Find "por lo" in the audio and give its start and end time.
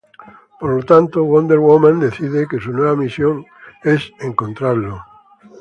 0.59-0.81